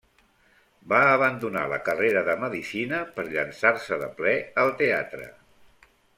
[0.93, 4.35] Va abandonar la carrera de Medicina per llençar-se de ple
[4.65, 5.29] al teatre.